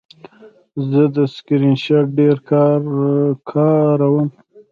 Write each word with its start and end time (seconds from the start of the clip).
زه 0.89 1.01
د 1.15 1.17
سکرین 1.35 1.75
شاټ 1.83 2.07
ډېر 2.19 2.35
کاروم. 3.53 4.27